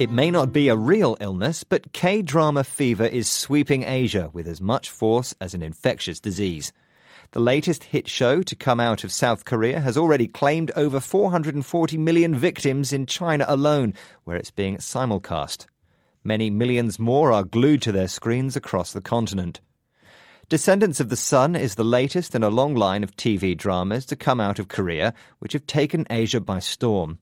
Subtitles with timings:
[0.00, 4.48] It may not be a real illness, but K drama fever is sweeping Asia with
[4.48, 6.72] as much force as an infectious disease.
[7.32, 11.98] The latest hit show to come out of South Korea has already claimed over 440
[11.98, 13.92] million victims in China alone,
[14.24, 15.66] where it's being simulcast.
[16.24, 19.60] Many millions more are glued to their screens across the continent.
[20.48, 24.16] Descendants of the Sun is the latest in a long line of TV dramas to
[24.16, 27.18] come out of Korea, which have taken Asia by storm.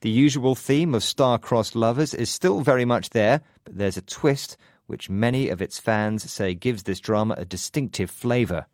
[0.00, 4.56] The usual theme of star-crossed lovers is still very much there, but there's a twist
[4.86, 8.66] which many of its fans say gives this drama a distinctive flavour.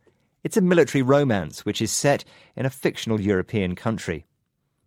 [0.42, 2.24] It's a military romance which is set
[2.56, 4.26] in a fictional European country.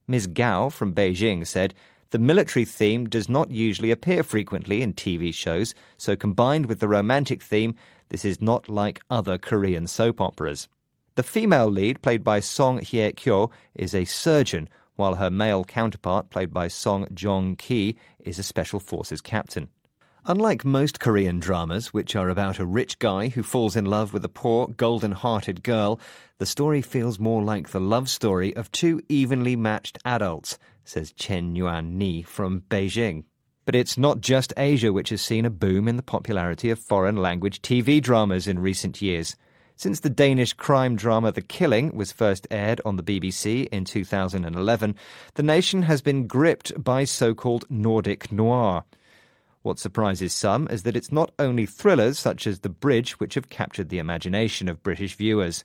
[0.07, 0.27] Ms.
[0.27, 1.73] Gao from Beijing said,
[2.09, 6.87] the military theme does not usually appear frequently in TV shows, so combined with the
[6.87, 7.73] romantic theme,
[8.09, 10.67] this is not like other Korean soap operas.
[11.15, 16.29] The female lead, played by Song Hye Kyo, is a surgeon while her male counterpart,
[16.29, 19.69] played by Song Joong Ki, is a special forces captain.
[20.25, 24.23] Unlike most Korean dramas, which are about a rich guy who falls in love with
[24.23, 25.99] a poor, golden hearted girl,
[26.37, 31.57] the story feels more like the love story of two evenly matched adults, says Chen
[31.57, 33.25] Yuan Ni from Beijing.
[33.65, 37.17] But it's not just Asia which has seen a boom in the popularity of foreign
[37.17, 39.35] language TV dramas in recent years.
[39.75, 44.95] Since the Danish crime drama The Killing was first aired on the BBC in 2011,
[45.33, 48.85] the nation has been gripped by so called Nordic noir.
[49.63, 53.49] What surprises some is that it's not only thrillers such as The Bridge which have
[53.49, 55.63] captured the imagination of British viewers.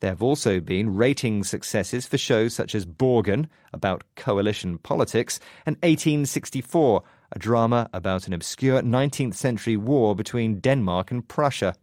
[0.00, 5.74] There have also been rating successes for shows such as Borgen, about coalition politics, and
[5.76, 11.74] 1864, a drama about an obscure 19th century war between Denmark and Prussia.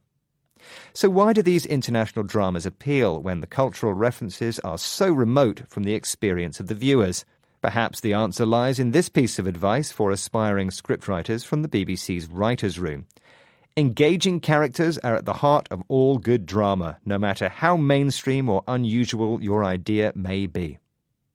[0.93, 5.83] So, why do these international dramas appeal when the cultural references are so remote from
[5.83, 7.25] the experience of the viewers?
[7.61, 12.27] Perhaps the answer lies in this piece of advice for aspiring scriptwriters from the BBC's
[12.27, 13.07] Writers' Room.
[13.77, 18.63] Engaging characters are at the heart of all good drama, no matter how mainstream or
[18.67, 20.77] unusual your idea may be.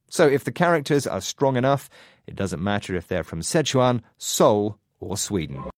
[0.09, 1.91] So, if the characters are strong enough,
[2.27, 5.63] it doesn't matter if they're from Sichuan, Seoul, or Sweden.